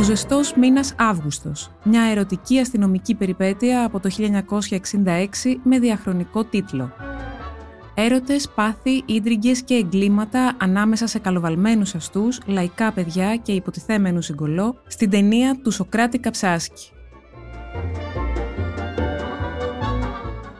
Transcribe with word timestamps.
Ο 0.00 0.02
ζεστός 0.02 0.54
μήνας 0.54 0.94
Αύγουστος, 0.98 1.70
μια 1.82 2.02
ερωτική 2.02 2.58
αστυνομική 2.58 3.14
περιπέτεια 3.14 3.84
από 3.84 4.00
το 4.00 4.08
1966 4.08 5.60
με 5.62 5.78
διαχρονικό 5.78 6.44
τίτλο. 6.44 6.92
Έρωτες, 7.94 8.48
πάθη, 8.48 9.02
ίντριγκες 9.06 9.62
και 9.62 9.74
εγκλήματα 9.74 10.56
ανάμεσα 10.58 11.06
σε 11.06 11.18
καλοβαλμένους 11.18 11.94
αστούς, 11.94 12.40
λαϊκά 12.46 12.92
παιδιά 12.92 13.36
και 13.36 13.52
υποτιθέμενους 13.52 14.24
συγκολό 14.24 14.82
στην 14.86 15.10
ταινία 15.10 15.58
του 15.62 15.70
Σοκράτη 15.70 16.18
Καψάσκη. 16.18 16.90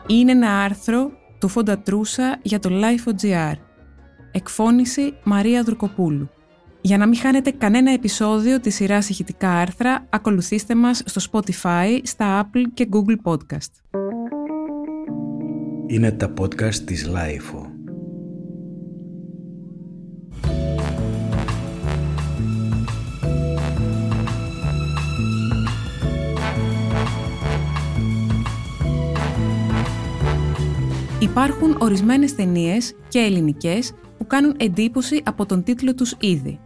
Είναι 0.07 0.31
ένα 0.31 0.63
άρθρο 0.63 1.11
του 1.39 1.47
Φόντα 1.47 1.79
Τρούσα 1.79 2.39
για 2.41 2.59
το 2.59 2.69
Life.gr. 2.71 3.55
Εκφώνηση 4.31 5.13
Μαρία 5.23 5.63
Δρουκοπούλου. 5.63 6.29
Για 6.81 6.97
να 6.97 7.07
μην 7.07 7.17
χάνετε 7.17 7.51
κανένα 7.51 7.91
επεισόδιο 7.91 8.59
της 8.59 8.75
σειράς 8.75 9.09
ηχητικά 9.09 9.49
άρθρα, 9.49 10.05
ακολουθήστε 10.09 10.75
μας 10.75 11.03
στο 11.05 11.21
Spotify, 11.31 11.99
στα 12.03 12.43
Apple 12.43 12.63
και 12.73 12.87
Google 12.91 13.31
Podcast. 13.31 13.99
Είναι 15.87 16.11
τα 16.11 16.33
podcast 16.39 16.75
της 16.75 17.09
Lifeo. 17.09 17.65
Υπάρχουν 31.19 31.77
ορισμένες 31.79 32.35
ταινίες 32.35 32.95
και 33.07 33.19
ελληνικές 33.19 33.93
που 34.17 34.27
κάνουν 34.27 34.55
εντύπωση 34.57 35.21
από 35.25 35.45
τον 35.45 35.63
τίτλο 35.63 35.95
τους 35.95 36.15
ήδη. 36.19 36.59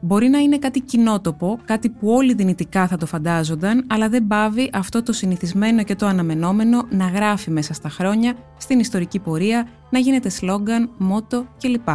Μπορεί 0.00 0.28
να 0.28 0.38
είναι 0.38 0.58
κάτι 0.58 0.80
κοινότοπο, 0.80 1.60
κάτι 1.64 1.88
που 1.88 2.10
όλοι 2.10 2.34
δυνητικά 2.34 2.86
θα 2.86 2.96
το 2.96 3.06
φαντάζονταν, 3.06 3.84
αλλά 3.86 4.08
δεν 4.08 4.26
παύει 4.26 4.70
αυτό 4.72 5.02
το 5.02 5.12
συνηθισμένο 5.12 5.82
και 5.82 5.94
το 5.94 6.06
αναμενόμενο 6.06 6.86
να 6.90 7.06
γράφει 7.08 7.50
μέσα 7.50 7.74
στα 7.74 7.88
χρόνια, 7.88 8.34
στην 8.58 8.80
ιστορική 8.80 9.18
πορεία, 9.18 9.68
να 9.90 9.98
γίνεται 9.98 10.28
σλόγκαν, 10.28 10.90
μότο 10.98 11.46
κλπ. 11.60 11.88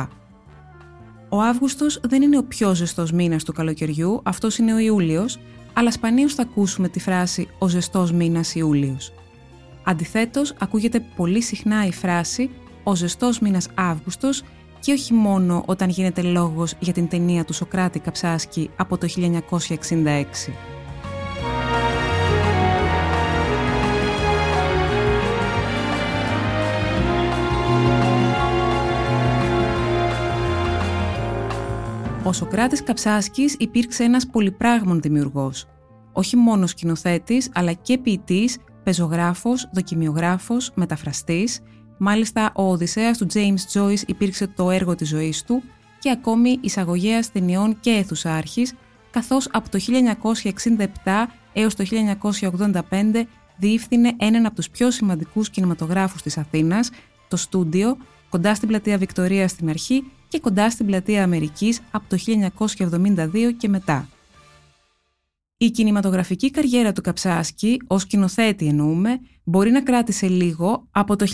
Ο 1.29 1.41
Αύγουστος 1.41 1.99
δεν 2.03 2.21
είναι 2.21 2.37
ο 2.37 2.43
πιο 2.43 2.75
ζεστός 2.75 3.11
μήνας 3.11 3.43
του 3.43 3.53
καλοκαιριού, 3.53 4.21
αυτός 4.23 4.57
είναι 4.57 4.73
ο 4.73 4.77
Ιούλιος, 4.77 5.39
αλλά 5.73 5.91
σπανίως 5.91 6.33
θα 6.33 6.41
ακούσουμε 6.41 6.89
τη 6.89 6.99
φράση 6.99 7.47
Ο 7.59 7.67
ζεστός 7.67 8.11
μήνας 8.11 8.55
Ιούλιος. 8.55 9.13
Αντιθέτως, 9.83 10.53
ακούγεται 10.59 11.05
πολύ 11.15 11.41
συχνά 11.41 11.85
η 11.85 11.91
φράση 11.91 12.49
Ο 12.83 12.95
ζεστός 12.95 13.39
μήνας 13.39 13.67
Αύγουστος 13.75 14.43
και 14.83 14.91
όχι 14.91 15.13
μόνο 15.13 15.63
όταν 15.65 15.89
γίνεται 15.89 16.21
λόγος 16.21 16.73
για 16.79 16.93
την 16.93 17.07
ταινία 17.07 17.45
του 17.45 17.53
Σοκράτη 17.53 17.99
Καψάσκη 17.99 18.69
από 18.75 18.97
το 18.97 19.07
1966. 19.17 20.51
Ο 32.23 32.33
Σοκράτης 32.33 32.83
Καψάσκης 32.83 33.55
υπήρξε 33.59 34.03
ένας 34.03 34.27
πολυπράγμων 34.27 35.01
δημιουργός. 35.01 35.65
Όχι 36.11 36.35
μόνο 36.35 36.67
σκηνοθέτης, 36.67 37.49
αλλά 37.53 37.73
και 37.73 37.97
ποιητής, 37.97 38.57
πεζογράφος, 38.83 39.69
δοκιμιογράφος, 39.73 40.71
μεταφραστής, 40.75 41.59
Μάλιστα, 41.97 42.51
ο 42.55 42.71
Οδυσσέας 42.71 43.17
του 43.17 43.27
James 43.33 43.73
Joyce 43.73 44.01
υπήρξε 44.07 44.47
το 44.47 44.71
έργο 44.71 44.95
της 44.95 45.07
ζωής 45.09 45.43
του 45.43 45.63
και 45.99 46.09
ακόμη 46.09 46.57
εισαγωγέας 46.61 47.31
ταινιών 47.31 47.79
και 47.79 47.89
αίθουσάρχης, 47.89 48.73
καθώς 49.11 49.47
από 49.51 49.69
το 49.69 49.79
1967 51.03 51.27
έως 51.53 51.75
το 51.75 51.83
1985 51.83 53.27
διεύθυνε 53.57 54.13
έναν 54.17 54.45
από 54.45 54.55
τους 54.55 54.69
πιο 54.69 54.91
σημαντικούς 54.91 55.49
κινηματογράφους 55.49 56.21
της 56.21 56.37
Αθήνας, 56.37 56.89
το 57.27 57.37
στούντιο, 57.37 57.97
κοντά 58.29 58.55
στην 58.55 58.67
πλατεία 58.67 58.97
Βικτωρία 58.97 59.47
στην 59.47 59.69
αρχή 59.69 60.03
και 60.27 60.39
κοντά 60.39 60.69
στην 60.69 60.85
πλατεία 60.85 61.23
Αμερικής 61.23 61.79
από 61.91 62.05
το 62.09 62.17
1972 62.17 63.51
και 63.57 63.67
μετά. 63.67 64.07
Η 65.63 65.71
κινηματογραφική 65.71 66.51
καριέρα 66.51 66.91
του 66.91 67.01
Καψάσκη, 67.01 67.81
ως 67.87 68.01
σκηνοθέτη 68.01 68.67
εννοούμε, 68.67 69.19
μπορεί 69.43 69.71
να 69.71 69.81
κράτησε 69.83 70.27
λίγο 70.27 70.87
από 70.91 71.15
το 71.15 71.25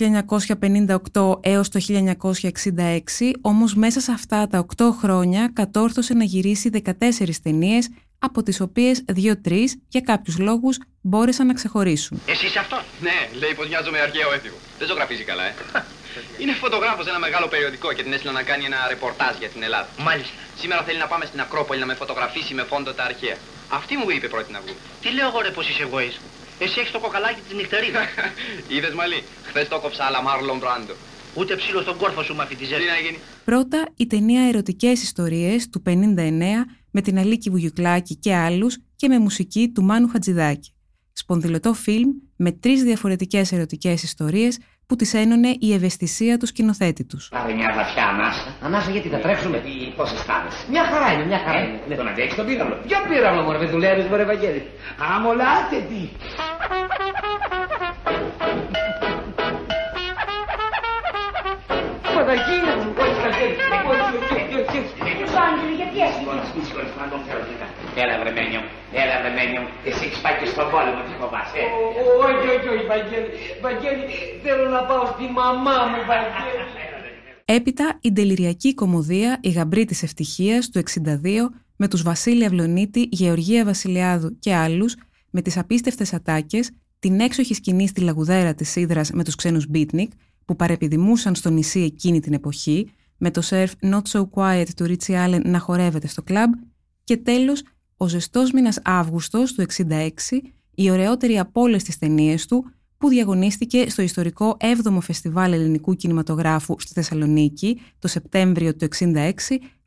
1958 1.14 1.40
έως 1.42 1.70
το 1.70 1.80
1966, 1.80 3.32
όμως 3.42 3.76
μέσα 3.76 4.00
σε 4.00 4.12
αυτά 4.12 4.48
τα 4.48 4.66
8 4.78 4.90
χρόνια 5.00 5.52
κατόρθωσε 5.54 6.14
να 6.14 6.24
γυρίσει 6.24 6.70
14 6.70 7.40
ταινίες, 7.44 7.90
από 8.20 8.44
τις 8.44 8.62
οποίες 8.62 9.04
2-3 9.16 9.80
για 9.88 10.02
κάποιους 10.02 10.38
λόγους 10.38 10.78
μπόρεσαν 11.02 11.48
να 11.48 11.54
ξεχωρίσουν. 11.54 12.22
Εσύ 12.26 12.46
είσαι 12.46 12.60
αυτό; 12.60 12.82
Ναι, 13.02 13.40
λέει 13.40 13.54
πως 13.56 13.68
μοιάζω 13.68 13.92
με 13.92 14.00
αρχαίο 14.00 14.34
έθιγο. 14.34 14.56
Δεν 14.80 14.88
ζωγραφίζει 14.88 15.24
καλά, 15.24 15.44
ε. 15.44 15.54
Είναι 16.42 16.54
φωτογράφος 16.54 17.04
σε 17.04 17.10
ένα 17.10 17.20
μεγάλο 17.20 17.48
περιοδικό 17.48 17.94
και 17.94 18.04
την 18.04 18.14
έστειλα 18.14 18.32
να 18.32 18.44
κάνει 18.44 18.66
ένα 18.66 18.78
ρεπορτάζ 18.90 19.38
για 19.40 19.50
την 19.50 19.64
Ελλάδα. 19.64 19.88
Μάλιστα. 20.00 20.34
Σήμερα 20.60 20.84
θέλει 20.84 20.98
να 20.98 21.08
πάμε 21.08 21.26
στην 21.26 21.40
Ακρόπολη 21.40 21.80
να 21.80 21.86
με 21.86 21.94
φωτογραφίσει 21.94 22.54
με 22.54 22.64
φόντο 22.64 22.94
τα 22.94 23.04
αρχαία. 23.04 23.38
Αυτή 23.70 23.98
μου 23.98 24.10
είπε 24.10 24.28
πρώτη 24.28 24.52
να 24.52 24.60
βγω. 24.62 24.74
Τι 25.02 25.10
λέω 25.12 25.28
εγώ 25.28 25.42
ρε 25.42 25.52
πως 25.52 25.70
είσαι 25.70 25.84
εγωής; 25.84 26.20
Εσύ 26.60 26.80
έχεις 26.80 26.92
το 26.92 27.00
κοκαλάκι 27.00 27.42
της 27.48 27.54
νυχτερίδας. 27.58 28.08
Είδες 28.74 28.94
μαλλί. 28.94 29.24
Χθες 29.44 29.68
το 29.68 29.80
κόψα 29.80 30.04
αλλά 30.04 30.22
Μάρλον 30.22 30.58
Μπράντο. 30.58 30.94
Ούτε 31.36 31.56
ψήλος 31.56 31.84
στον 31.84 31.98
κόρφο 31.98 32.24
σου 32.24 32.36
μάθει 32.36 32.56
τη 32.56 32.66
ζέστη. 32.66 32.84
Τι 32.84 32.90
να 32.90 32.98
γίνει; 32.98 33.20
Πρώτα 33.46 33.88
η 33.96 34.08
ταινία 34.08 34.48
Ερωτικές 34.48 35.02
Ιστορίες 35.04 35.70
του 35.70 35.82
59 35.86 36.66
με 36.92 37.02
την 37.02 37.18
Αλίκη 37.20 37.50
Βουγιουκλάκη 37.50 38.16
και 38.16 38.36
άλλους 38.36 38.78
και 38.96 39.08
με 39.08 39.20
μουσική 39.20 39.72
του 39.76 39.84
Μάνου 39.84 40.08
Χατζηδάκη. 40.08 40.74
Σπονδυλωτό 41.14 41.74
φιλμ 41.74 42.10
με 42.36 42.52
τρεις 42.52 42.84
διαφορετικές 42.84 43.52
ερωτικές 43.52 44.04
ιστορίες 44.04 44.58
που 44.90 44.96
τις 44.96 45.14
ένωνε 45.14 45.56
η 45.60 45.74
ευαισθησία 45.74 46.38
του 46.38 46.46
σκηνοθέτη 46.46 47.04
τους. 47.04 47.30
Πάρε 47.30 47.54
μια 47.54 47.72
βαθιά 47.76 48.06
ανάσα. 48.08 48.56
Ανάσα 48.62 48.92
γιατί 48.92 49.08
θα 49.10 49.20
τρέξουμε. 49.20 49.62
Πώς 49.96 50.12
αισθάνεσαι. 50.12 50.66
Μια 50.70 50.84
χαρά 50.84 51.14
είναι, 51.14 51.26
μια 51.26 51.40
χαρά 51.46 51.60
είναι. 51.64 51.80
Δεν 51.88 51.98
τον 51.98 52.08
αντέξεις 52.08 52.36
τον 52.36 52.46
πύραυλο. 52.46 52.76
Ποιο 52.88 52.98
πύραυλο 53.10 53.42
μωρέ, 53.42 53.58
δεν 53.58 53.70
δουλεύεις 53.70 54.06
μωρέ 54.06 54.26
Βαγγέλη. 54.26 54.64
Αμολάτε 55.14 55.78
τι. 55.90 56.02
Πατακίνε 62.16 62.74
μου, 62.82 62.94
όχι 63.04 63.18
κακές. 63.24 64.99
Βάγγελη, 65.38 65.76
γιατί 65.82 65.98
έτσι. 66.06 66.20
Συγχωρείς, 66.68 66.94
να 67.02 67.06
τον 67.12 67.20
ξέρω 67.24 67.40
τι 67.46 67.52
ήταν. 67.58 67.70
Έλα 68.02 68.16
βρεμένιο 68.22 68.60
μου, 68.64 68.72
έλα 69.02 69.16
βρεμένιο 69.24 69.60
μου. 69.64 69.72
Εσύ 69.90 70.02
έχεις 70.08 70.20
πάει 70.24 70.36
και 70.40 70.48
στον 70.54 70.68
πόλεμο, 70.74 71.00
τι 71.08 71.14
φοβάσαι. 71.22 71.60
Όχι, 72.28 72.46
όχι, 72.56 72.68
όχι, 72.74 72.86
Βαγγέλη. 72.94 73.30
Βαγγέλη, 73.66 74.04
θέλω 74.44 74.66
να 74.76 74.82
πάω 74.90 75.04
στη 75.14 75.26
μαμά 75.40 75.78
μου, 75.90 76.00
Βαγγέλη. 76.12 76.64
Έπειτα 77.58 77.86
η 78.02 78.12
τελειριακή 78.18 78.74
κομμωδία 78.74 79.32
«Η 79.42 79.50
γαμπρή 79.50 79.86
της 79.86 80.04
ευτυχίας» 80.04 80.70
του 80.70 80.78
62 80.80 81.52
με 81.76 81.88
τους 81.88 82.02
Βασίλη 82.04 82.46
Αυλονίτη, 82.46 83.08
Γεωργία 83.12 83.66
Βασιλιάδου 83.66 84.40
και 84.40 84.56
άλλους 84.56 84.96
με 85.30 85.42
τις 85.42 85.58
απίστευτες 85.58 86.14
ατάκες, 86.14 86.72
την 87.00 87.20
έξοχη 87.20 87.54
σκηνή 87.54 87.88
στη 87.88 88.02
λαγουδέρα 88.02 88.54
της 88.54 88.70
Σίδρας 88.70 89.12
με 89.12 89.24
τους 89.24 89.36
ξένους 89.36 89.68
Μπίτνικ 89.68 90.12
που 90.46 90.56
παρεπιδημούσαν 90.56 91.36
στο 91.36 91.50
νησί 91.50 91.80
εκείνη 91.80 92.20
την 92.20 92.34
εποχή, 92.34 92.90
με 93.20 93.32
το 93.32 93.42
σερφ 93.42 93.72
Not 93.82 94.02
So 94.12 94.28
Quiet 94.36 94.68
του 94.76 94.86
Ρίτσι 94.86 95.14
Allen 95.18 95.42
να 95.44 95.60
χορεύεται 95.60 96.08
στο 96.08 96.22
κλαμπ 96.24 96.52
και 97.04 97.18
τέλος 97.18 97.64
ο 97.98 98.08
ζεστός 98.08 98.52
μήνας 98.52 98.80
Αύγουστος 98.84 99.54
του 99.54 99.66
66, 99.78 100.10
η 100.76 100.92
ωραιότερη 100.92 101.40
από 101.40 101.62
όλες 101.62 101.84
τις 101.84 101.98
ταινίες 101.98 102.46
του, 102.46 102.66
που 102.98 103.08
διαγωνίστηκε 103.08 103.90
στο 103.90 104.02
ιστορικό 104.02 104.58
7ο 104.60 104.98
Φεστιβάλ 105.02 105.54
Ελληνικού 105.54 105.96
Κινηματογράφου 105.96 106.76
στη 106.80 106.94
Θεσσαλονίκη 106.94 107.82
το 108.00 108.08
Σεπτέμβριο 108.08 108.76
του 108.76 108.88
66, 109.00 109.32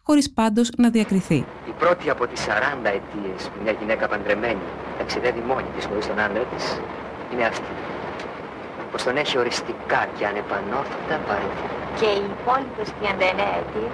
χωρίς 0.02 0.32
πάντως 0.32 0.70
να 0.76 0.90
διακριθεί. 0.90 1.36
Η 1.68 1.74
πρώτη 1.78 2.10
από 2.10 2.26
τις 2.26 2.44
40 2.46 2.50
αιτίες 2.84 3.48
που 3.48 3.62
μια 3.62 3.72
γυναίκα 3.80 4.08
παντρεμένη 4.08 4.60
ταξιδεύει 4.98 5.40
μόνη 5.40 5.66
της 5.76 5.84
χωρίς 5.84 6.06
τον 6.06 6.18
άντρα 6.18 6.44
της 6.44 6.64
είναι 7.32 7.44
αυτή. 7.44 7.91
Πως 8.92 9.02
τον 9.02 9.16
έχει 9.16 9.38
οριστικά 9.38 10.00
και 10.16 10.24
ανεπανόρθωτα 10.26 11.16
παρελθόν. 11.28 11.70
Και 12.00 12.08
οι 12.18 12.22
υπόλοιπες 12.36 12.88
39 13.00 13.46
αιτίες. 13.58 13.92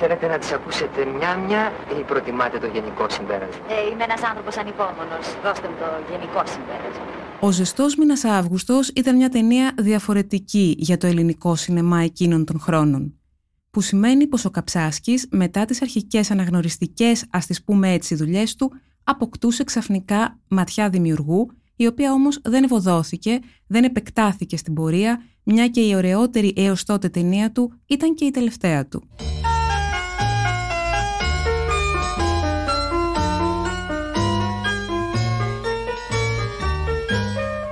Θέλετε 0.00 0.26
να 0.26 0.38
τις 0.38 0.52
ακούσετε 0.52 1.04
μια-μια 1.18 1.72
ή 1.98 2.02
προτιμάτε 2.02 2.58
το 2.58 2.66
γενικό 2.66 3.04
συμπέρασμα; 3.10 3.62
Ε, 3.68 3.88
είμαι 3.90 4.04
ένας 4.04 4.22
άνθρωπος 4.22 4.56
ανυπόμονος. 4.56 5.24
Δώστε 5.44 5.68
μου 5.68 5.76
το 5.82 5.88
γενικό 6.10 6.42
συμπέρασμα. 6.54 7.04
Ο 7.40 7.50
ζεστός 7.50 7.96
μήνας 7.96 8.24
Αύγουστος 8.24 8.88
ήταν 8.88 9.16
μια 9.16 9.28
ταινία 9.28 9.74
διαφορετική 9.78 10.74
για 10.78 10.96
το 10.96 11.06
ελληνικό 11.06 11.54
σινεμά 11.54 12.00
εκείνων 12.00 12.44
των 12.44 12.60
χρόνων. 12.60 13.14
Που 13.70 13.80
σημαίνει 13.80 14.26
πως 14.26 14.44
ο 14.44 14.50
Καψάσκης 14.50 15.28
μετά 15.30 15.64
τις 15.64 15.82
αρχικές 15.82 16.30
αναγνωριστικές 16.30 17.24
ας 17.30 17.46
τις 17.46 17.64
πούμε 17.64 17.92
έτσι 17.92 18.14
δουλειές 18.14 18.54
του 18.54 18.72
αποκτούσε 19.04 19.64
ξαφνικά 19.64 20.38
ματιά 20.48 20.88
δημιουργού 20.88 21.50
η 21.76 21.86
οποία 21.86 22.12
όμως 22.12 22.40
δεν 22.44 22.64
ευωδόθηκε, 22.64 23.38
δεν 23.66 23.84
επεκτάθηκε 23.84 24.56
στην 24.56 24.74
πορεία, 24.74 25.22
μια 25.42 25.68
και 25.68 25.80
η 25.80 25.94
ωραιότερη 25.94 26.52
έως 26.56 26.84
τότε 26.84 27.08
ταινία 27.08 27.52
του 27.52 27.72
ήταν 27.86 28.14
και 28.14 28.24
η 28.24 28.30
τελευταία 28.30 28.86
του. 28.86 29.02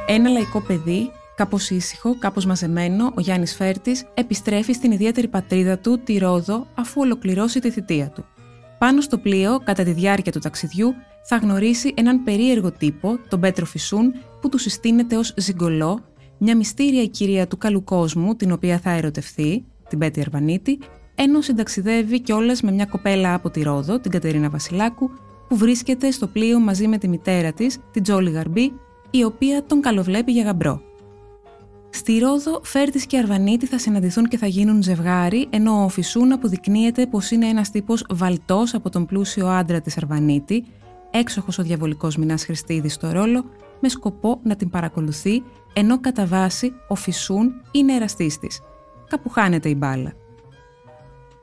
Ένα 0.07 0.29
λαϊκό 0.29 0.61
παιδί, 0.61 1.11
κάπως 1.37 1.71
ήσυχο, 1.71 2.19
κάπως 2.19 2.47
μαζεμένο, 2.47 3.13
ο 3.17 3.21
Γιάννης 3.21 3.55
Φέρτης 3.55 4.05
επιστρέφει 4.15 4.73
στην 4.73 4.93
ιδιαίτερη 4.93 5.29
πατρίδα 5.29 5.79
του, 5.79 5.99
τη 5.99 6.19
Ρόδο, 6.19 6.67
αφού 6.75 7.01
ολοκληρώσει 7.01 7.61
τη 7.61 7.71
θητεία 7.71 8.11
του. 8.11 8.25
Πάνω 8.79 9.01
στο 9.01 9.19
πλοίο, 9.19 9.61
κατά 9.65 9.83
τη 9.83 9.93
διάρκεια 9.93 10.33
του 10.33 10.39
ταξιδιού, 10.39 10.95
θα 11.27 11.37
γνωρίσει 11.37 11.93
έναν 11.97 12.23
περίεργο 12.23 12.73
τύπο, 12.73 13.19
τον 13.29 13.41
Πέτρο 13.41 13.65
Φυσούν, 13.65 14.13
που 14.41 14.49
του 14.49 14.59
συστήνεται 14.59 15.17
ως 15.17 15.35
ζυγκολό, 15.37 16.01
μια 16.39 16.57
μυστήρια 16.57 17.07
κυρία 17.07 17.47
του 17.47 17.59
καλού 17.59 17.85
κόσμου, 17.85 18.35
την 18.35 18.53
οποία 18.53 18.79
θα 18.79 18.91
ερωτευθεί, 18.91 19.65
την 19.89 19.99
Πέτη 19.99 20.21
Αρβανίτη, 20.21 20.79
ενώ 21.15 21.41
συνταξιδεύει 21.41 22.21
κιόλας 22.21 22.63
με 22.63 22.71
μια 22.71 22.85
κοπέλα 22.85 23.35
από 23.35 23.51
τη 23.51 23.63
Ρόδο, 23.63 23.99
την 23.99 24.11
Κατερίνα 24.11 24.51
Βασιλάκου, 24.51 25.11
που 25.49 25.57
βρίσκεται 25.57 26.11
στο 26.11 26.27
πλοίο 26.27 26.61
μαζί 26.61 26.89
με 26.89 26.99
τη 26.99 27.09
μητέρα 27.09 27.53
της, 27.53 27.79
την 27.91 28.03
Τζόλι 28.03 28.31
Γαρμπή, 28.31 28.73
η 29.11 29.25
οποία 29.25 29.65
τον 29.67 29.81
καλοβλέπει 29.81 30.33
για 30.33 30.45
γαμπρό. 30.45 30.83
Στη 31.91 32.19
Ρόδο, 32.19 32.61
Φέρτης 32.63 33.07
και 33.07 33.19
Αρβανίτη 33.19 33.67
θα 33.67 33.79
συναντηθούν 33.79 34.29
και 34.29 34.37
θα 34.37 34.47
γίνουν 34.47 34.83
ζευγάρι, 34.83 35.47
ενώ 35.51 35.85
ο 35.85 35.89
Φυσούν 35.89 36.33
αποδεικνύεται 36.33 37.07
πως 37.07 37.31
είναι 37.31 37.47
ένας 37.47 37.71
τύπος 37.71 38.07
βαλτός 38.11 38.75
από 38.75 38.91
τον 38.91 39.07
πλούσιο 39.07 39.47
άντρα 39.47 39.81
της 39.81 39.97
Αρβανίτη, 39.97 40.65
έξοχος 41.15 41.59
ο 41.59 41.63
διαβολικός 41.63 42.17
μηνά 42.17 42.39
Χριστίδης 42.39 42.95
στο 42.95 43.13
ρόλο, 43.13 43.45
με 43.81 43.89
σκοπό 43.89 44.41
να 44.43 44.57
την 44.57 44.71
παρακολουθεί, 44.71 45.43
ενώ 45.73 46.01
κατά 46.01 46.27
βάση 46.27 46.73
ο 46.89 46.95
Φυσούν 46.95 47.53
είναι 47.71 47.95
εραστής 47.95 48.39
της. 48.39 48.61
Κάπου 49.09 49.29
χάνεται 49.29 49.69
η 49.69 49.75
μπάλα. 49.79 50.13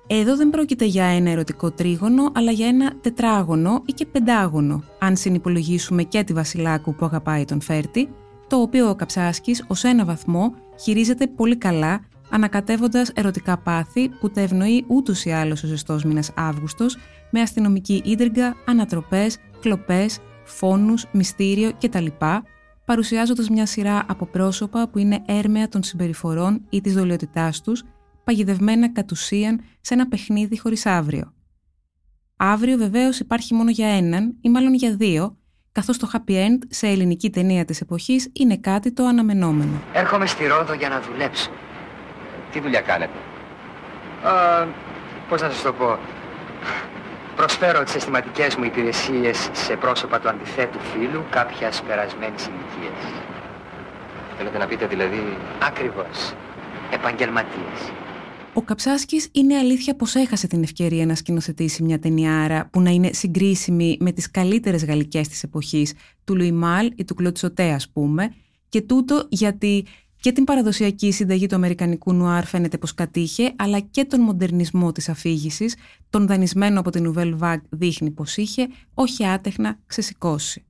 Εδώ 0.07 0.35
δεν 0.35 0.49
πρόκειται 0.49 0.85
για 0.85 1.05
ένα 1.05 1.29
ερωτικό 1.29 1.71
τρίγωνο, 1.71 2.31
αλλά 2.33 2.51
για 2.51 2.67
ένα 2.67 2.93
τετράγωνο 3.01 3.81
ή 3.85 3.91
και 3.91 4.05
πεντάγωνο, 4.05 4.83
αν 4.99 5.15
συνυπολογίσουμε 5.15 6.03
και 6.03 6.23
τη 6.23 6.33
Βασιλάκου 6.33 6.95
που 6.95 7.05
αγαπάει 7.05 7.45
τον 7.45 7.61
Φέρτη, 7.61 8.09
το 8.47 8.57
οποίο 8.57 8.89
ο 8.89 8.95
Καψάσκης 8.95 9.65
ως 9.67 9.83
ένα 9.83 10.05
βαθμό 10.05 10.53
χειρίζεται 10.79 11.27
πολύ 11.27 11.57
καλά, 11.57 12.01
ανακατεύοντας 12.29 13.11
ερωτικά 13.13 13.57
πάθη 13.57 14.09
που 14.09 14.29
τα 14.29 14.41
ευνοεί 14.41 14.83
ούτως 14.87 15.25
ή 15.25 15.31
άλλως 15.31 15.63
ο 15.63 15.67
ζεστός 15.67 16.03
μήνας 16.03 16.31
Αύγουστος, 16.35 16.97
με 17.29 17.41
αστυνομική 17.41 18.01
ίντριγκα, 18.05 18.55
ανατροπές, 18.65 19.37
κλοπές, 19.61 20.19
φόνους, 20.43 21.05
μυστήριο 21.11 21.71
κτλ., 21.79 22.05
παρουσιάζοντας 22.85 23.49
μια 23.49 23.65
σειρά 23.65 24.05
από 24.07 24.25
πρόσωπα 24.25 24.89
που 24.89 24.97
είναι 24.97 25.23
έρμεα 25.25 25.67
των 25.67 25.83
συμπεριφορών 25.83 26.65
ή 26.69 26.81
της 26.81 26.93
δολιότητάς 26.93 27.61
τους, 27.61 27.83
παγιδευμένα 28.23 28.91
κατ' 28.91 29.11
ουσίαν 29.11 29.61
σε 29.81 29.93
ένα 29.93 30.07
παιχνίδι 30.07 30.59
χωρίς 30.59 30.85
αύριο. 30.85 31.33
Αύριο 32.37 32.77
βεβαίως 32.77 33.19
υπάρχει 33.19 33.53
μόνο 33.53 33.69
για 33.69 33.87
έναν 33.87 34.37
ή 34.41 34.49
μάλλον 34.49 34.73
για 34.73 34.95
δύο, 34.95 35.37
καθώς 35.71 35.97
το 35.97 36.09
happy 36.13 36.31
end 36.31 36.57
σε 36.69 36.87
ελληνική 36.87 37.29
ταινία 37.29 37.65
της 37.65 37.81
εποχής 37.81 38.29
είναι 38.33 38.57
κάτι 38.57 38.91
το 38.91 39.05
αναμενόμενο. 39.05 39.81
Έρχομαι 39.93 40.25
στη 40.25 40.47
Ρόδο 40.47 40.73
για 40.73 40.89
να 40.89 41.01
δουλέψω. 41.01 41.49
Τι 42.51 42.59
δουλειά 42.59 42.81
κάνετε; 42.81 43.17
Α, 44.23 44.65
πώς 45.29 45.41
να 45.41 45.49
σας 45.49 45.61
το 45.61 45.73
πω. 45.73 45.97
Προσφέρω 47.35 47.83
τις 47.83 47.95
αισθηματικές 47.95 48.55
μου 48.55 48.63
υπηρεσίες 48.63 49.49
σε 49.51 49.75
πρόσωπα 49.75 50.19
του 50.19 50.29
αντιθέτου 50.29 50.79
φίλου 50.79 51.23
κάποιας 51.29 51.83
περασμένης 51.87 52.45
ηλικίας. 52.45 53.01
Θέλετε 54.37 54.57
να 54.57 54.65
πείτε 54.65 54.87
δηλαδή... 54.87 55.37
Ακριβώς. 55.61 56.33
Επαγγελματίες. 56.91 57.91
Ο 58.53 58.61
Καψάσκης 58.61 59.29
είναι 59.31 59.57
αλήθεια 59.57 59.95
πως 59.95 60.15
έχασε 60.15 60.47
την 60.47 60.63
ευκαιρία 60.63 61.05
να 61.05 61.15
σκηνοθετήσει 61.15 61.83
μια 61.83 61.99
ταινιάρα 61.99 62.69
που 62.71 62.81
να 62.81 62.89
είναι 62.89 63.09
συγκρίσιμη 63.13 63.97
με 63.99 64.11
τις 64.11 64.31
καλύτερες 64.31 64.85
γαλλικές 64.85 65.27
της 65.27 65.43
εποχής, 65.43 65.93
του 66.23 66.35
Λουιμάλ 66.35 66.91
ή 66.95 67.05
του 67.05 67.15
Κλωτσοτέ, 67.15 67.71
ας 67.71 67.89
πούμε, 67.89 68.33
και 68.69 68.81
τούτο 68.81 69.25
γιατί 69.29 69.85
και 70.21 70.31
την 70.31 70.43
παραδοσιακή 70.43 71.11
συνταγή 71.11 71.45
του 71.45 71.55
Αμερικανικού 71.55 72.13
νουάρ 72.13 72.45
φαίνεται 72.45 72.77
πως 72.77 72.93
κατήχε, 72.93 73.53
αλλά 73.55 73.79
και 73.79 74.05
τον 74.05 74.21
μοντερνισμό 74.21 74.91
της 74.91 75.09
αφήγησης, 75.09 75.75
τον 76.09 76.27
δανεισμένο 76.27 76.79
από 76.79 76.89
την 76.89 77.13
Nouvelle 77.13 77.39
Vague 77.39 77.61
δείχνει 77.69 78.11
πως 78.11 78.37
είχε, 78.37 78.67
όχι 78.93 79.27
άτεχνα, 79.27 79.79
ξεσηκώσει. 79.85 80.65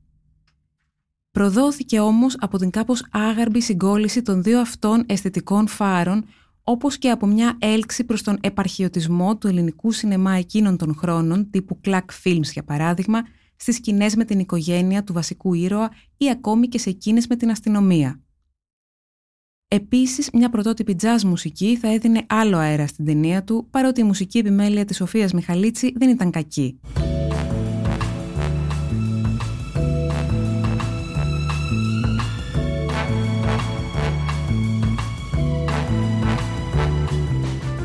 Προδόθηκε 1.32 2.00
όμως 2.00 2.36
από 2.40 2.58
την 2.58 2.70
κάπως 2.70 3.06
άγαρμπη 3.12 3.62
συγκόλληση 3.62 4.22
των 4.22 4.44
δύο 4.44 4.60
αυτών 4.60 5.04
αισθητικών 5.08 5.68
φάρων 5.68 6.26
όπως 6.64 6.98
και 6.98 7.10
από 7.10 7.26
μια 7.26 7.58
έλξη 7.60 8.04
προς 8.04 8.24
τον 8.24 8.38
επαρχιωτισμό 8.42 9.38
του 9.38 9.48
ελληνικού 9.48 9.92
σινεμά 9.92 10.32
εκείνων 10.34 10.78
των 10.78 10.96
χρόνων, 10.96 11.50
τύπου 11.50 11.80
Clack 11.86 12.06
Films 12.24 12.52
για 12.54 12.64
παράδειγμα, 12.64 13.22
στις 13.56 13.76
σκηνές 13.76 14.16
με 14.16 14.26
την 14.26 14.40
οικογένεια 14.40 15.04
του 15.04 15.14
βασικού 15.14 15.54
ήρωα 15.54 15.92
ή 16.18 16.30
ακόμη 16.30 16.68
και 16.68 16.78
σε 16.78 16.90
εκείνες 16.90 17.28
με 17.28 17.36
την 17.36 17.50
αστυνομία. 17.50 18.20
Επίσης, 19.74 20.30
μια 20.34 20.50
πρωτότυπη 20.50 20.96
jazz 21.02 21.22
μουσική 21.24 21.78
θα 21.78 21.94
έδινε 21.94 22.26
άλλο 22.28 22.58
αέρα 22.58 22.88
στην 22.88 23.06
ταινία 23.06 23.44
του, 23.44 23.68
παρότι 23.72 24.02
η 24.02 24.04
μουσική 24.04 24.38
επιμέλεια 24.38 24.86
της 24.86 24.96
Σοφίας 24.96 25.34
Μιχαλίτση 25.34 25.94
δεν 25.96 26.10
ήταν 26.10 26.32
κακή. 26.32 26.80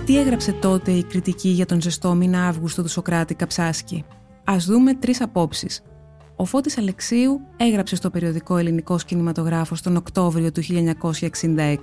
Τι 0.07 0.19
έγραψε 0.19 0.53
τότε 0.53 0.93
η 0.93 1.05
κριτική 1.05 1.49
για 1.49 1.67
τον 1.67 1.81
ζεστό 1.81 2.15
μήνα 2.15 2.47
Αύγουστο 2.47 2.83
του 2.83 2.89
Σοκράτη 2.89 3.35
Καψάσκη; 3.35 4.05
Ας 4.45 4.65
δούμε 4.65 4.95
τρεις 4.95 5.21
απόψεις. 5.21 5.83
Ο 6.39 6.45
Φώτης 6.45 6.79
Αλεξίου 6.79 7.41
έγραψε 7.57 7.97
στο 7.97 8.11
περιοδικό 8.11 8.57
Ελληνικός 8.57 9.05
Κινηματογράφος 9.05 9.83
τον 9.83 9.97
Οκτώβριο 9.97 10.53
του 10.53 10.63
1966. 10.63 11.77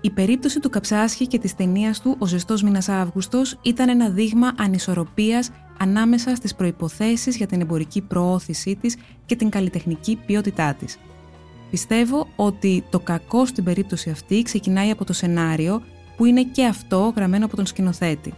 Η 0.00 0.10
περίπτωση 0.10 0.60
του 0.60 0.70
Καψάσχη 0.70 1.26
και 1.26 1.38
της 1.38 1.54
ταινίας 1.54 2.00
του 2.00 2.16
«Ο 2.18 2.26
ζεστός 2.26 2.62
μήνας 2.62 2.88
Αύγουστος» 2.88 3.58
ήταν 3.62 3.88
ένα 3.88 4.08
δείγμα 4.08 4.54
ανισορροπίας 4.58 5.50
ανάμεσα 5.78 6.34
στις 6.34 6.54
προϋποθέσεις 6.54 7.36
για 7.36 7.46
την 7.46 7.60
εμπορική 7.60 8.00
προώθησή 8.00 8.76
της 8.76 8.96
και 9.26 9.36
την 9.36 9.48
καλλιτεχνική 9.48 10.18
ποιότητά 10.26 10.74
της. 10.74 10.98
Πιστεύω 11.70 12.28
ότι 12.36 12.84
το 12.90 13.00
κακό 13.00 13.46
στην 13.46 13.64
περίπτωση 13.64 14.10
αυτή 14.10 14.42
ξεκινάει 14.42 14.90
από 14.90 15.04
το 15.04 15.12
σενάριο 15.12 15.82
που 16.16 16.24
είναι 16.24 16.42
και 16.42 16.64
αυτό 16.64 17.12
γραμμένο 17.16 17.44
από 17.44 17.56
τον 17.56 17.66
σκηνοθέτη. 17.66 18.34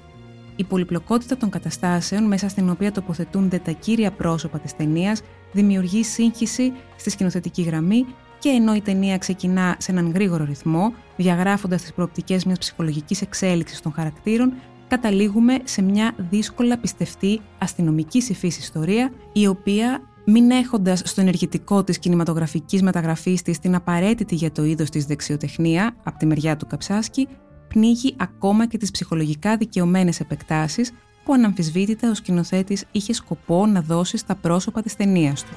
Η 0.60 0.64
πολυπλοκότητα 0.64 1.36
των 1.36 1.50
καταστάσεων 1.50 2.24
μέσα 2.24 2.48
στην 2.48 2.70
οποία 2.70 2.92
τοποθετούνται 2.92 3.58
τα 3.58 3.70
κύρια 3.70 4.10
πρόσωπα 4.10 4.58
της 4.58 4.76
ταινίας 4.76 5.22
δημιουργεί 5.52 6.04
σύγχυση 6.04 6.72
στη 6.96 7.10
σκηνοθετική 7.10 7.62
γραμμή 7.62 8.06
και 8.38 8.48
ενώ 8.48 8.74
η 8.74 8.80
ταινία 8.80 9.18
ξεκινά 9.18 9.76
σε 9.78 9.92
έναν 9.92 10.10
γρήγορο 10.10 10.44
ρυθμό, 10.44 10.92
διαγράφοντας 11.16 11.82
τις 11.82 11.92
προοπτικές 11.92 12.44
μιας 12.44 12.58
ψυχολογικής 12.58 13.22
εξέλιξης 13.22 13.80
των 13.80 13.92
χαρακτήρων, 13.92 14.52
καταλήγουμε 14.88 15.58
σε 15.64 15.82
μια 15.82 16.14
δύσκολα 16.30 16.78
πιστευτή 16.78 17.40
αστυνομική 17.58 18.18
υφής 18.18 18.58
ιστορία, 18.58 19.12
η 19.32 19.46
οποία, 19.46 20.02
μην 20.26 20.50
έχοντας 20.50 21.02
στο 21.04 21.20
ενεργητικό 21.20 21.84
της 21.84 21.98
κινηματογραφικής 21.98 22.82
μεταγραφής 22.82 23.42
της 23.42 23.58
την 23.58 23.74
απαραίτητη 23.74 24.34
για 24.34 24.52
το 24.52 24.64
είδος 24.64 24.90
της 24.90 25.04
δεξιοτεχνία 25.06 25.94
από 26.04 26.18
τη 26.18 26.26
μεριά 26.26 26.56
του 26.56 26.66
Καψάσκη, 26.66 27.28
πνίγει 27.68 28.14
ακόμα 28.16 28.66
και 28.66 28.78
τις 28.78 28.90
ψυχολογικά 28.90 29.56
δικαιωμένες 29.56 30.20
επεκτάσεις 30.20 30.92
που 31.24 31.32
αναμφισβήτητα 31.32 32.10
ο 32.10 32.14
σκηνοθέτης 32.14 32.84
είχε 32.92 33.12
σκοπό 33.12 33.66
να 33.66 33.80
δώσει 33.80 34.16
στα 34.16 34.34
πρόσωπα 34.34 34.82
της 34.82 34.96
ταινίας 34.96 35.44
του. 35.44 35.52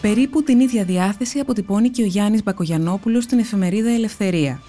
Περίπου 0.00 0.42
την 0.42 0.60
ίδια 0.60 0.84
διάθεση 0.84 1.38
αποτυπώνει 1.38 1.88
και 1.88 2.02
ο 2.02 2.06
Γιάννης 2.06 2.42
Μπακογιανόπουλος 2.42 3.24
στην 3.24 3.38
εφημερίδα 3.38 3.90
Ελευθερία. 3.90 4.60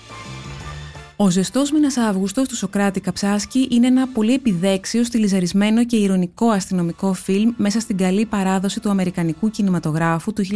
Ο 1.17 1.29
ζεστός 1.29 1.71
μήνας 1.71 1.97
Αύγουστος 1.97 2.47
του 2.47 2.55
Σοκράτη 2.55 2.99
Καψάσκη 2.99 3.67
είναι 3.71 3.87
ένα 3.87 4.07
πολύ 4.07 4.33
επιδέξιο, 4.33 5.03
στυλιζαρισμένο 5.03 5.85
και 5.85 5.95
ηρωνικό 5.95 6.49
αστυνομικό 6.49 7.13
φιλμ 7.13 7.53
μέσα 7.57 7.79
στην 7.79 7.97
καλή 7.97 8.25
παράδοση 8.25 8.79
του 8.79 8.89
Αμερικανικού 8.89 9.49
κινηματογράφου 9.49 10.33
του 10.33 10.43
1940-1950. 10.45 10.53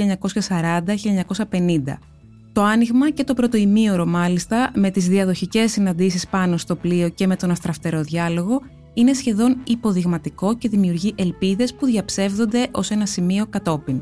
Το 2.53 2.63
άνοιγμα 2.63 3.09
και 3.09 3.23
το 3.23 3.33
πρώτο 3.33 3.57
ημίωρο 3.57 4.05
μάλιστα, 4.05 4.71
με 4.75 4.89
τις 4.89 5.07
διαδοχικές 5.07 5.71
συναντήσεις 5.71 6.27
πάνω 6.27 6.57
στο 6.57 6.75
πλοίο 6.75 7.09
και 7.09 7.27
με 7.27 7.35
τον 7.35 7.51
αστραφτερό 7.51 8.01
διάλογο, 8.01 8.61
είναι 8.93 9.13
σχεδόν 9.13 9.57
υποδειγματικό 9.63 10.57
και 10.57 10.69
δημιουργεί 10.69 11.13
ελπίδες 11.17 11.73
που 11.73 11.85
διαψεύδονται 11.85 12.67
ως 12.71 12.91
ένα 12.91 13.05
σημείο 13.05 13.45
κατόπιν. 13.49 14.01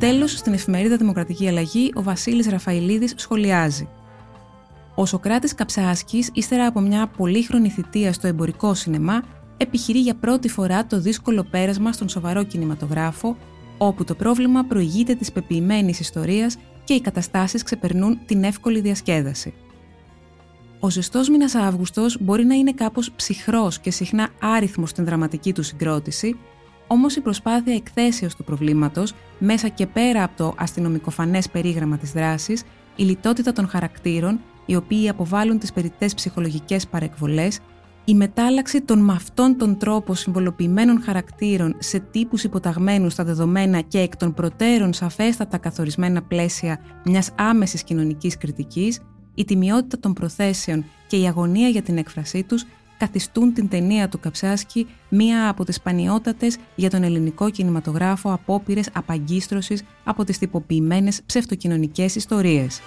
Τέλος, 0.00 0.30
στην 0.30 0.52
εφημερίδα 0.52 0.96
Δημοκρατική 0.96 1.48
Αλλαγή, 1.48 1.92
ο 1.94 2.02
Βασίλης 2.02 2.48
Ραφαηλίδης 2.48 3.12
σχολιάζει. 3.16 3.88
Ο 4.94 5.06
Σοκράτης 5.06 5.54
Καψάσκης, 5.54 6.30
ύστερα 6.32 6.66
από 6.66 6.80
μια 6.80 7.06
πολύχρονη 7.06 7.68
θητεία 7.68 8.12
στο 8.12 8.26
εμπορικό 8.26 8.74
σινεμά, 8.74 9.22
επιχειρεί 9.56 9.98
για 9.98 10.14
πρώτη 10.14 10.48
φορά 10.48 10.86
το 10.86 11.00
δύσκολο 11.00 11.46
πέρασμα 11.50 11.92
στον 11.92 12.08
σοβαρό 12.08 12.42
κινηματογράφο, 12.42 13.36
όπου 13.78 14.04
το 14.04 14.14
πρόβλημα 14.14 14.64
προηγείται 14.64 15.14
της 15.14 15.32
πεποιημένης 15.32 16.00
ιστορίας 16.00 16.56
και 16.84 16.94
οι 16.94 17.00
καταστάσεις 17.00 17.62
ξεπερνούν 17.62 18.18
την 18.26 18.44
εύκολη 18.44 18.80
διασκέδαση. 18.80 19.54
Ο 20.80 20.90
ζεστός 20.90 21.28
μήνας 21.28 21.54
Αύγουστος 21.54 22.16
μπορεί 22.20 22.44
να 22.44 22.54
είναι 22.54 22.72
κάπως 22.72 23.10
ψυχρός 23.10 23.78
και 23.78 23.90
συχνά 23.90 24.28
άριθμος 24.40 24.90
στην 24.90 25.04
δραματική 25.04 25.52
του 25.52 25.62
συγκρότηση, 25.62 26.36
όμως 26.92 27.16
η 27.16 27.20
προσπάθεια 27.20 27.74
εκθέσεως 27.74 28.36
του 28.36 28.44
προβλήματος, 28.44 29.14
μέσα 29.38 29.68
και 29.68 29.86
πέρα 29.86 30.22
από 30.22 30.36
το 30.36 30.54
αστυνομικοφανές 30.58 31.50
περίγραμμα 31.50 31.98
της 31.98 32.12
δράσης, 32.12 32.62
η 32.96 33.02
λιτότητα 33.02 33.52
των 33.52 33.68
χαρακτήρων, 33.68 34.40
οι 34.66 34.76
οποίοι 34.76 35.08
αποβάλλουν 35.08 35.58
τις 35.58 35.72
περιττές 35.72 36.14
ψυχολογικές 36.14 36.86
παρεκβολές, 36.86 37.58
η 38.04 38.14
μετάλλαξη 38.14 38.80
των 38.80 38.98
με 38.98 39.12
αυτόν 39.12 39.56
τον 39.58 39.78
τρόπο 39.78 40.14
συμβολοποιημένων 40.14 41.02
χαρακτήρων 41.02 41.76
σε 41.78 41.98
τύπους 41.98 42.44
υποταγμένους 42.44 43.12
στα 43.12 43.24
δεδομένα 43.24 43.80
και 43.80 43.98
εκ 43.98 44.16
των 44.16 44.34
προτέρων 44.34 44.92
σαφέστατα 44.92 45.58
καθορισμένα 45.58 46.22
πλαίσια 46.22 46.80
μιας 47.04 47.30
άμεσης 47.38 47.82
κοινωνικής 47.82 48.36
κριτικής, 48.36 49.00
η 49.34 49.44
τιμιότητα 49.44 49.98
των 49.98 50.12
προθέσεων 50.12 50.84
και 51.06 51.16
η 51.16 51.26
αγωνία 51.26 51.68
για 51.68 51.82
την 51.82 51.96
έκφρασή 51.96 52.42
τους 52.42 52.64
καθιστούν 53.00 53.52
την 53.54 53.68
ταινία 53.68 54.08
του 54.08 54.20
Καψάσκη 54.20 54.86
μία 55.08 55.48
από 55.48 55.64
τις 55.64 55.74
σπανιότατες 55.74 56.56
για 56.74 56.90
τον 56.90 57.02
ελληνικό 57.02 57.50
κινηματογράφο 57.50 58.32
απόπειρες 58.32 58.88
απαγκίστρωσης 58.92 59.84
από 60.04 60.24
τις 60.24 60.38
τυποποιημένες 60.38 61.22
ψευτοκοινωνικές 61.26 62.14
ιστορίες. 62.14 62.80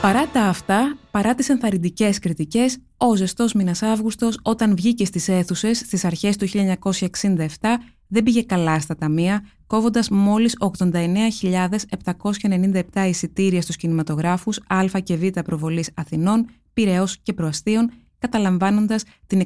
Παρά 0.00 0.26
τα 0.26 0.42
αυτά, 0.42 0.96
παρά 1.10 1.34
τις 1.34 1.48
ενθαρρυντικές 1.48 2.18
κριτικές, 2.18 2.78
ο 2.96 3.16
ζεστός 3.16 3.52
μήνας 3.52 3.82
Αύγουστος 3.82 4.38
όταν 4.42 4.76
βγήκε 4.76 5.04
στις 5.04 5.28
αίθουσες 5.28 5.78
στις 5.78 6.04
αρχές 6.04 6.36
του 6.36 6.46
1967 6.46 7.78
δεν 8.08 8.22
πήγε 8.22 8.42
καλά 8.42 8.80
στα 8.80 8.96
ταμεία, 8.96 9.44
κόβοντας 9.66 10.08
μόλις 10.08 10.56
89.797 10.82 12.82
εισιτήρια 13.08 13.62
στους 13.62 13.76
κινηματογράφους 13.76 14.60
Α 14.66 15.00
και 15.02 15.16
Β 15.16 15.26
προβολής 15.44 15.90
Αθηνών, 15.94 16.46
Πυραιός 16.72 17.18
και 17.22 17.32
Προαστίων, 17.32 17.90
καταλαμβάνοντας 18.18 19.04
την 19.26 19.42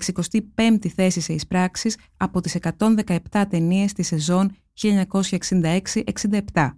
65η 0.56 0.88
θέση 0.94 1.20
σε 1.20 1.32
εισπράξεις 1.32 1.98
από 2.16 2.40
τις 2.40 2.54
117 2.54 3.46
ταινίες 3.50 3.92
της 3.92 4.06
σεζόν 4.06 4.56
1966-67. 4.82 6.70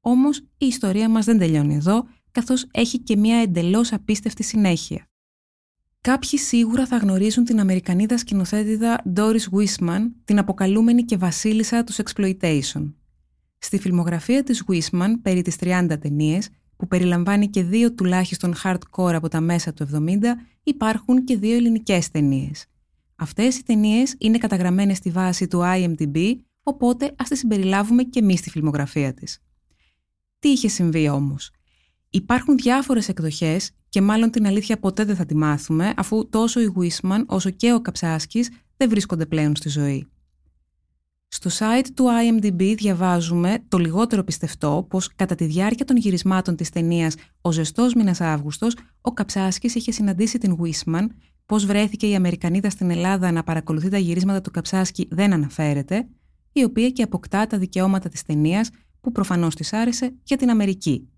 Όμως 0.00 0.38
η 0.38 0.66
ιστορία 0.66 1.08
μας 1.08 1.24
δεν 1.24 1.38
τελειώνει 1.38 1.74
εδώ, 1.74 2.06
καθώς 2.30 2.66
έχει 2.70 2.98
και 2.98 3.16
μια 3.16 3.36
εντελώς 3.36 3.92
απίστευτη 3.92 4.42
συνέχεια. 4.42 5.08
Κάποιοι 6.00 6.38
σίγουρα 6.38 6.86
θα 6.86 6.96
γνωρίζουν 6.96 7.44
την 7.44 7.60
Αμερικανίδα 7.60 8.18
σκηνοθέτηδα 8.18 9.02
Doris 9.16 9.44
Wisman, 9.52 10.00
την 10.24 10.38
αποκαλούμενη 10.38 11.04
και 11.04 11.16
βασίλισσα 11.16 11.84
τους 11.84 11.98
exploitation. 12.04 12.92
Στη 13.58 13.78
φιλμογραφία 13.78 14.42
της 14.42 14.64
Wisman, 14.68 15.12
περί 15.22 15.42
τις 15.42 15.56
30 15.60 15.98
ταινίες, 16.00 16.48
που 16.76 16.86
περιλαμβάνει 16.86 17.48
και 17.48 17.62
δύο 17.62 17.94
τουλάχιστον 17.94 18.54
hardcore 18.64 19.12
από 19.14 19.28
τα 19.28 19.40
μέσα 19.40 19.72
του 19.72 19.82
70, 19.82 20.36
υπάρχουν 20.62 21.24
και 21.24 21.36
δύο 21.36 21.56
ελληνικές 21.56 22.10
ταινίες. 22.10 22.66
Αυτές 23.16 23.56
οι 23.56 23.62
ταινίες 23.62 24.14
είναι 24.18 24.38
καταγραμμένες 24.38 24.96
στη 24.96 25.10
βάση 25.10 25.48
του 25.48 25.60
IMDb, 25.64 26.34
οπότε 26.62 27.14
ας 27.16 27.28
τις 27.28 27.38
συμπεριλάβουμε 27.38 28.02
και 28.02 28.18
εμείς 28.18 28.38
στη 28.38 28.50
φιλμογραφία 28.50 29.14
της. 29.14 29.38
Τι 30.38 30.48
είχε 30.48 30.68
συμβεί 30.68 31.08
όμως; 31.08 31.50
Υπάρχουν 32.10 32.56
διάφορες 32.56 33.08
εκδοχές 33.08 33.70
και 33.88 34.00
μάλλον 34.00 34.30
την 34.30 34.46
αλήθεια 34.46 34.78
ποτέ 34.78 35.04
δεν 35.04 35.16
θα 35.16 35.26
τη 35.26 35.36
μάθουμε 35.36 35.92
αφού 35.96 36.28
τόσο 36.28 36.60
η 36.60 36.72
Wisman 36.76 37.24
όσο 37.26 37.50
και 37.50 37.72
ο 37.72 37.80
Καψάσκης 37.80 38.50
δεν 38.76 38.88
βρίσκονται 38.88 39.26
πλέον 39.26 39.56
στη 39.56 39.68
ζωή. 39.68 40.06
Στο 41.28 41.50
site 41.58 41.86
του 41.94 42.04
IMDb 42.04 42.74
διαβάζουμε 42.76 43.58
το 43.68 43.78
λιγότερο 43.78 44.24
πιστευτό 44.24 44.86
πως 44.90 45.14
κατά 45.14 45.34
τη 45.34 45.44
διάρκεια 45.44 45.84
των 45.84 45.96
γυρισμάτων 45.96 46.56
της 46.56 46.70
ταινίας 46.70 47.14
«Ο 47.40 47.52
ζεστός 47.52 47.94
μήνας 47.94 48.20
Αύγουστος» 48.20 48.76
ο 49.00 49.12
Καψάσκης 49.12 49.74
είχε 49.74 49.92
συναντήσει 49.92 50.38
την 50.38 50.56
Wisman, 50.62 51.06
πως 51.46 51.66
βρέθηκε 51.66 52.08
η 52.08 52.14
Αμερικανίδα 52.14 52.70
στην 52.70 52.90
Ελλάδα 52.90 53.32
να 53.32 53.42
παρακολουθεί 53.42 53.88
τα 53.88 53.98
γυρίσματα 53.98 54.40
του 54.40 54.50
Καψάσκη 54.50 55.08
δεν 55.10 55.32
αναφέρεται, 55.32 56.08
η 56.52 56.64
οποία 56.64 56.90
και 56.90 57.02
αποκτά 57.02 57.46
τα 57.46 57.58
δικαιώματα 57.58 58.08
της 58.08 58.22
ταινίας 58.22 58.70
που 59.00 59.12
προφανώς 59.12 59.54
της 59.54 59.72
άρεσε 59.72 60.14
για 60.22 60.36
την 60.36 60.50
Αμερική. 60.50 61.08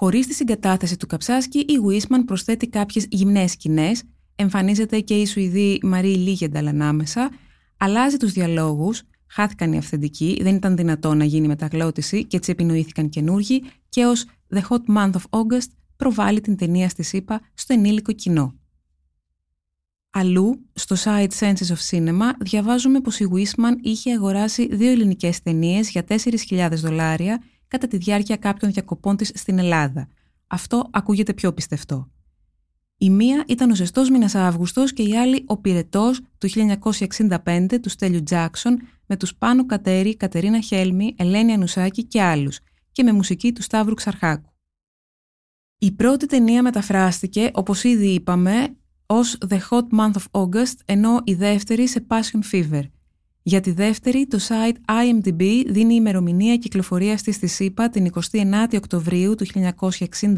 Χωρίς 0.00 0.26
τη 0.26 0.34
συγκατάθεση 0.34 0.96
του 0.96 1.06
Καψάσκη, 1.06 1.58
η 1.58 1.74
Γουίσμαν 1.74 2.24
προσθέτει 2.24 2.68
κάποιες 2.68 3.06
γυμνές 3.10 3.50
σκηνές, 3.50 4.02
εμφανίζεται 4.34 5.00
και 5.00 5.14
η 5.14 5.26
Σουηδή 5.26 5.80
Μαρή 5.82 6.14
Λίγενταλ 6.14 6.66
ανάμεσα, 6.66 7.30
αλλάζει 7.76 8.16
τους 8.16 8.32
διαλόγους, 8.32 9.02
χάθηκαν 9.26 9.72
οι 9.72 9.78
αυθεντικοί, 9.78 10.38
δεν 10.42 10.54
ήταν 10.54 10.76
δυνατό 10.76 11.14
να 11.14 11.24
γίνει 11.24 11.46
μεταγλώτηση 11.46 12.24
και 12.24 12.36
έτσι 12.36 12.50
επινοήθηκαν 12.50 13.08
καινούργοι. 13.08 13.62
Και 13.88 14.04
ως 14.04 14.24
The 14.54 14.60
Hot 14.68 14.96
Month 14.96 15.12
of 15.12 15.22
August 15.30 15.70
προβάλλει 15.96 16.40
την 16.40 16.56
ταινία 16.56 16.88
στη 16.88 17.02
ΣΥΠΑ 17.02 17.40
στο 17.54 17.74
ενήλικο 17.74 18.12
κοινό. 18.12 18.54
Αλλού, 20.10 20.66
στο 20.72 20.96
site 21.04 21.32
Senses 21.38 21.74
of 21.74 21.90
Cinema, 21.90 22.30
διαβάζουμε 22.40 23.00
πως 23.00 23.20
η 23.20 23.28
Wisman 23.34 23.74
είχε 23.82 24.12
αγοράσει 24.12 24.76
δύο 24.76 24.90
ελληνικές 24.90 25.42
ταινίες 25.42 25.90
για 25.90 26.04
4.000 26.08 26.70
δολάρια 26.74 27.42
κατά 27.70 27.86
τη 27.86 27.96
διάρκεια 27.96 28.36
κάποιων 28.36 28.72
διακοπών 28.72 29.16
της 29.16 29.30
στην 29.34 29.58
Ελλάδα. 29.58 30.08
Αυτό 30.46 30.88
ακούγεται 30.90 31.34
πιο 31.34 31.52
πιστευτό. 31.52 32.10
Η 32.98 33.10
μία 33.10 33.44
ήταν 33.48 33.70
ο 33.70 33.74
ζεστός 33.74 34.10
μήνας 34.10 34.34
Αύγουστος 34.34 34.92
και 34.92 35.02
η 35.02 35.16
άλλη 35.16 35.44
ο 35.46 35.56
πυρετός 35.56 36.20
του 36.38 36.48
1965 36.48 37.78
του 37.82 37.88
Στέλιου 37.88 38.22
Τζάξον 38.22 38.78
με 39.06 39.16
τους 39.16 39.34
Πάνο 39.34 39.66
Κατέρη, 39.66 40.16
Κατερίνα 40.16 40.60
Χέλμη, 40.60 41.14
Ελένη 41.18 41.52
Ανουσάκη 41.52 42.04
και 42.04 42.22
άλλους 42.22 42.58
και 42.92 43.02
με 43.02 43.12
μουσική 43.12 43.52
του 43.52 43.62
Σταύρου 43.62 43.94
Ξαρχάκου. 43.94 44.50
Η 45.78 45.92
πρώτη 45.92 46.26
ταινία 46.26 46.62
μεταφράστηκε, 46.62 47.50
όπως 47.54 47.84
ήδη 47.84 48.08
είπαμε, 48.08 48.76
ως 49.06 49.38
The 49.48 49.58
Hot 49.70 49.86
Month 49.98 50.12
of 50.12 50.24
August, 50.30 50.76
ενώ 50.84 51.20
η 51.24 51.34
δεύτερη 51.34 51.88
σε 51.88 52.06
Passion 52.08 52.40
Fever– 52.52 52.82
για 53.50 53.60
τη 53.60 53.70
δεύτερη, 53.70 54.26
το 54.26 54.38
site 54.48 54.76
IMDb 54.90 55.42
δίνει 55.66 55.94
ημερομηνία 55.94 56.56
κυκλοφορίας 56.56 57.22
της 57.22 57.34
στη 57.34 57.46
ΣΥΠΑ 57.46 57.88
την 57.88 58.12
29η 58.14 58.76
Οκτωβρίου 58.76 59.34
του 59.34 59.46
1969, 60.20 60.36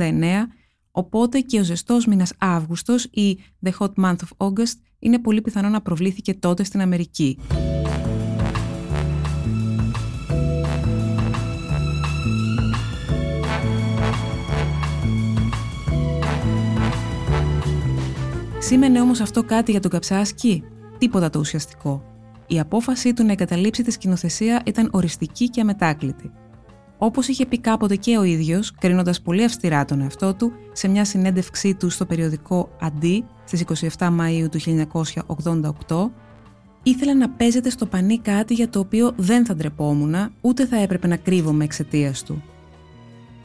οπότε 0.91 1.41
και 1.41 1.61
ο 1.61 1.65
ζεστός 1.65 2.07
μήνας 2.07 2.33
Αύγουστος 2.39 3.05
ή 3.05 3.39
The 3.67 3.71
Hot 3.79 3.93
Month 4.05 4.17
of 4.17 4.47
August 4.47 4.77
είναι 4.99 5.19
πολύ 5.19 5.41
πιθανό 5.41 5.69
να 5.69 5.81
προβλήθηκε 5.81 6.35
τότε 6.35 6.65
στην 6.65 6.81
Αμερική. 6.81 7.39
Σήμαινε 18.59 19.01
όμως 19.01 19.21
αυτό 19.21 19.43
κάτι 19.43 19.71
για 19.71 19.81
τον 19.81 19.91
Καψάσκι; 19.91 20.63
Τίποτα 20.99 21.31
το 21.31 21.39
ουσιαστικό 21.39 22.12
η 22.53 22.61
απόφασή 22.61 23.13
του 23.15 23.25
να 23.25 23.33
εγκαταλείψει 23.33 23.83
τη 23.83 23.91
σκηνοθεσία 23.91 24.63
ήταν 24.67 24.89
οριστική 24.93 25.49
και 25.49 25.61
αμετάκλητη. 25.61 26.31
Όπως 26.99 27.29
είχε 27.29 27.47
πει 27.47 27.59
κάποτε 27.59 27.97
και 27.97 28.19
ο 28.19 28.23
ίδιος, 28.23 28.73
κρίνοντας 28.73 29.21
πολύ 29.21 29.45
αυστηρά 29.45 29.85
τον 29.85 30.01
εαυτό 30.01 30.35
του, 30.35 30.53
σε 30.73 30.89
μια 30.89 31.05
συνέντευξή 31.05 31.75
του 31.75 31.91
στο 31.91 32.07
περιοδικό 32.07 32.77
Αντί 32.81 33.25
στις 33.45 33.65
27 33.99 34.09
Μαου 34.13 34.49
του 34.49 34.59
1988, 35.89 36.11
ήθελα 36.83 37.15
να 37.15 37.29
παίζεται 37.29 37.71
στο 37.71 37.87
πανί 37.87 38.19
κάτι 38.19 38.55
για 38.55 38.69
το 38.69 38.79
οποίο 38.79 39.13
δεν 39.17 39.47
θα 39.47 39.55
ντρεπόμουν, 39.55 40.15
ούτε 40.41 40.67
θα 40.67 40.77
έπρεπε 40.77 41.07
να 41.07 41.17
κρύβομαι 41.17 41.65
εξαιτίας 41.65 42.23
του. 42.23 42.43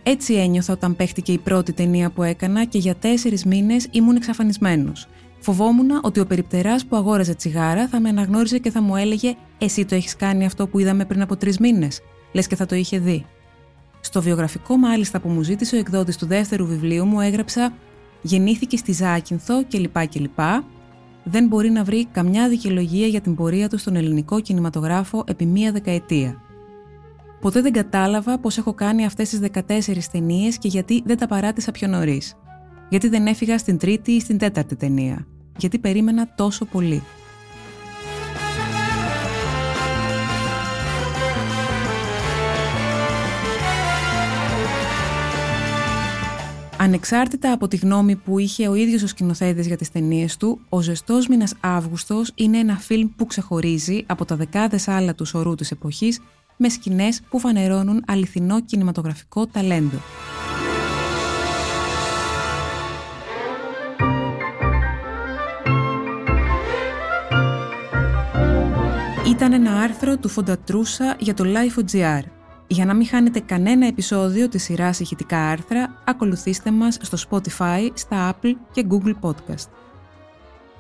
Έτσι 0.04 0.34
ένιωθα 0.34 0.74
όταν 0.74 0.96
παίχτηκε 0.96 1.32
η 1.32 1.38
πρώτη 1.38 1.74
ταινία 1.74 2.10
που 2.12 2.24
έκανα 2.24 2.66
και 2.66 2.78
για 2.78 2.96
τέσσερις 2.96 3.46
μήνες 3.46 3.88
ήμουν 3.92 4.16
εξαφανισμένος. 4.16 5.08
Φοβόμουν 5.48 5.90
ότι 6.02 6.20
ο 6.20 6.26
περιπτεράς 6.26 6.86
που 6.86 6.96
αγόραζε 6.96 7.36
τσιγάρα 7.36 7.88
θα 7.88 8.00
με 8.00 8.10
αναγνώριζε 8.10 8.58
και 8.58 8.72
θα 8.72 8.82
μου 8.82 8.96
έλεγε 8.96 9.36
Εσύ 9.58 9.86
το 9.86 9.96
έχεις 9.96 10.16
κάνει 10.16 10.46
αυτό 10.46 10.68
που 10.68 10.80
είδαμε 10.80 11.06
πριν 11.06 11.22
από 11.22 11.36
τρεις 11.38 11.58
μήνες. 11.60 12.02
Λες 12.32 12.48
και 12.48 12.56
θα 12.56 12.66
το 12.66 12.76
είχε 12.76 13.00
δει. 13.00 13.26
Στο 14.00 14.22
βιογραφικό, 14.22 14.78
μάλιστα, 14.78 15.20
που 15.20 15.30
μου 15.30 15.42
ζήτησε 15.42 15.76
ο 15.76 15.80
εκδότης 15.80 16.18
του 16.18 16.26
δεύτερου 16.26 16.66
βιβλίου 16.66 17.06
μου, 17.06 17.22
έγραψα 17.22 17.74
Γεννήθηκε 18.22 18.78
στη 18.78 18.92
Ζάκυνθο 18.92 19.66
κλπ. 19.66 20.08
κλπ. 20.08 20.40
Δεν 21.24 21.48
μπορεί 21.48 21.70
να 21.70 21.84
βρει 21.84 22.06
καμιά 22.06 22.50
δικαιολογία 22.50 23.08
για 23.08 23.22
την 23.22 23.36
πορεία 23.36 23.70
του 23.70 23.78
στον 23.78 23.96
ελληνικό 23.96 24.40
κινηματογράφο 24.40 25.24
επί 25.28 25.46
μία 25.46 25.72
δεκαετία. 25.72 26.42
Ποτέ 27.42 27.62
δεν 27.62 27.72
κατάλαβα 27.72 28.40
πώς 28.40 28.58
έχω 28.58 28.74
κάνει 28.74 29.06
αυτές 29.06 29.30
τις 29.30 29.40
14 29.40 30.08
ταινίες 30.12 30.58
και 30.58 30.68
γιατί 30.68 31.02
δεν 31.06 31.18
τα 31.18 31.28
παράτησα 31.28 31.72
πιο 31.72 31.88
νωρίς. 31.88 32.36
Γιατί 32.90 33.10
δεν 33.10 33.28
έφυγα 33.28 33.58
στην 33.58 33.78
τρίτη 33.78 34.12
ή 34.12 34.20
στην 34.20 34.38
τέταρτη 34.38 34.76
ταινία. 34.76 35.28
Γιατί 35.58 35.80
περίμενα 35.80 36.34
τόσο 36.36 36.66
πολύ. 36.66 37.04
Ανεξάρτητα 46.80 47.52
από 47.52 47.68
τη 47.68 47.78
γνώμη 47.78 48.16
που 48.16 48.40
είχε 48.40 48.68
ο 48.68 48.76
ίδιος 48.76 49.04
ο 49.04 49.08
σκηνοθέτης 49.08 49.68
για 49.68 49.78
τις 49.78 49.92
ταινίες 49.92 50.38
του, 50.38 50.60
ο 50.70 50.82
ζεστός 50.82 51.28
μήνας 51.28 51.54
Αύγουστος 51.60 52.32
είναι 52.36 52.58
ένα 52.58 52.76
φιλμ 52.78 53.10
που 53.16 53.26
ξεχωρίζει 53.26 54.04
από 54.08 54.26
τα 54.26 54.36
δεκάδες 54.36 54.88
άλλα 54.88 55.16
τους 55.16 55.30
σωρού 55.30 55.56
της 55.56 55.72
εποχής 55.72 56.20
με 56.58 56.70
σκηνές 56.70 57.22
που 57.30 57.40
φανερώνουν 57.40 58.04
αληθινό 58.08 58.62
κινηματογραφικό 58.62 59.48
ταλέντο. 59.48 59.98
Ήταν 69.28 69.54
ένα 69.54 69.72
άρθρο 69.72 70.18
του 70.18 70.30
Φοντατρούσα 70.30 71.16
για 71.20 71.34
το 71.34 71.44
Life.gr. 71.48 72.22
Για 72.68 72.86
να 72.86 72.94
μην 72.94 73.08
χάνετε 73.08 73.40
κανένα 73.40 73.88
επεισόδιο 73.88 74.48
της 74.48 74.64
σειράς 74.64 75.00
ηχητικά 75.00 75.50
άρθρα, 75.50 76.02
ακολουθήστε 76.06 76.72
μας 76.72 76.98
στο 77.02 77.18
Spotify, 77.30 77.90
στα 77.94 78.34
Apple 78.34 78.52
και 78.72 78.86
Google 78.90 79.14
Podcast. 79.22 79.70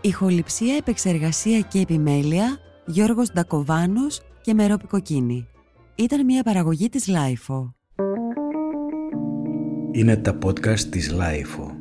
Ηχοληψία, 0.01 0.75
επεξεργασία 0.75 1.59
και 1.59 1.79
επιμέλεια, 1.79 2.57
Γιώργος 2.85 3.31
Ντακοβάνος 3.31 4.21
και 4.41 4.53
Μερόπη 4.53 4.87
Κοκκίνη. 4.87 5.47
Ήταν 5.95 6.25
μια 6.25 6.43
παραγωγή 6.43 6.89
της 6.89 7.09
Lifeo. 7.09 7.73
Είναι 9.91 10.15
τα 10.15 10.37
podcast 10.45 10.79
της 10.79 11.13
Lifeo. 11.13 11.76